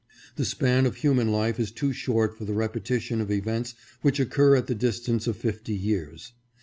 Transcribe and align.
The 0.35 0.45
span 0.45 0.87
of 0.87 0.95
human 0.95 1.31
life 1.31 1.59
is 1.59 1.69
too 1.69 1.93
short 1.93 2.35
for 2.35 2.43
the 2.43 2.55
repetition 2.55 3.21
of 3.21 3.29
events 3.29 3.75
which 4.01 4.19
occur 4.19 4.55
at 4.55 4.65
the 4.65 4.73
distance 4.73 5.27
of 5.27 5.37
fifty 5.37 5.75
years. 5.75 6.33